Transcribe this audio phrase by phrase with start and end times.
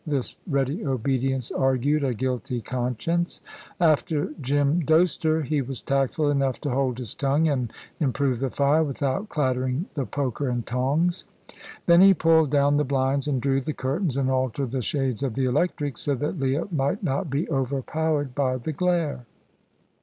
[0.07, 3.39] This ready obedience argued a guilty conscience.
[3.79, 8.49] After Jim dosed her, he was tactful enough to hold his tongue and improve the
[8.49, 11.25] fire, without clattering the poker and tongs.
[11.85, 15.35] Then he pulled down the blinds and drew the curtains, and altered the shades of
[15.35, 19.27] the electrics, so that Leah might not be overpowered by the glare.